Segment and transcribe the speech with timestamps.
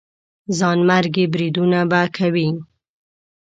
[0.57, 2.49] ځانمرګي بریدونه به کوي.